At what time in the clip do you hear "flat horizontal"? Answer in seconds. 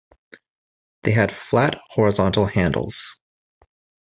1.31-2.47